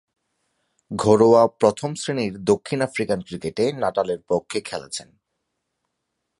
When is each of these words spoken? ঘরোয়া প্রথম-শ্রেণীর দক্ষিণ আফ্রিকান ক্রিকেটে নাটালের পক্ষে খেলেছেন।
ঘরোয়া 0.91 1.47
প্রথম-শ্রেণীর 1.47 2.33
দক্ষিণ 2.43 2.81
আফ্রিকান 2.81 3.19
ক্রিকেটে 3.21 3.65
নাটালের 3.73 4.19
পক্ষে 4.27 4.61
খেলেছেন। 4.61 5.09